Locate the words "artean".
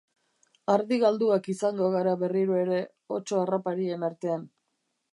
4.13-4.53